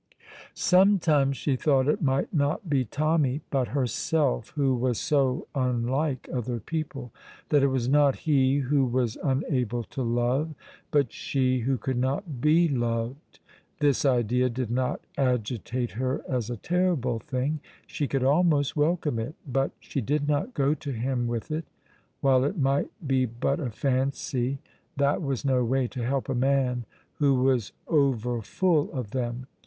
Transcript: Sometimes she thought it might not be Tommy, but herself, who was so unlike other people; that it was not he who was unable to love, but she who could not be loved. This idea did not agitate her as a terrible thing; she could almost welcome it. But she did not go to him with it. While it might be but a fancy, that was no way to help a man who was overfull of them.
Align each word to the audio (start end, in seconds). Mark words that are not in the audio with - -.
Sometimes 0.55 1.37
she 1.37 1.55
thought 1.55 1.87
it 1.87 2.01
might 2.01 2.33
not 2.33 2.67
be 2.67 2.85
Tommy, 2.85 3.41
but 3.51 3.67
herself, 3.67 4.49
who 4.55 4.73
was 4.73 4.97
so 4.97 5.47
unlike 5.53 6.27
other 6.33 6.59
people; 6.59 7.11
that 7.49 7.61
it 7.61 7.67
was 7.67 7.87
not 7.87 8.15
he 8.25 8.57
who 8.57 8.83
was 8.83 9.15
unable 9.23 9.83
to 9.83 10.01
love, 10.01 10.55
but 10.89 11.13
she 11.13 11.59
who 11.59 11.77
could 11.77 11.99
not 11.99 12.41
be 12.41 12.67
loved. 12.67 13.37
This 13.79 14.03
idea 14.03 14.49
did 14.49 14.71
not 14.71 15.01
agitate 15.19 15.91
her 15.91 16.23
as 16.27 16.49
a 16.49 16.57
terrible 16.57 17.19
thing; 17.19 17.59
she 17.85 18.07
could 18.07 18.23
almost 18.23 18.75
welcome 18.75 19.19
it. 19.19 19.35
But 19.45 19.69
she 19.79 20.01
did 20.01 20.27
not 20.27 20.55
go 20.55 20.73
to 20.73 20.91
him 20.91 21.27
with 21.27 21.51
it. 21.51 21.65
While 22.21 22.43
it 22.43 22.57
might 22.57 22.87
be 23.07 23.27
but 23.27 23.59
a 23.59 23.69
fancy, 23.69 24.57
that 24.97 25.21
was 25.21 25.45
no 25.45 25.63
way 25.63 25.85
to 25.89 26.03
help 26.03 26.27
a 26.27 26.33
man 26.33 26.85
who 27.19 27.35
was 27.35 27.71
overfull 27.87 28.91
of 28.93 29.11
them. 29.11 29.45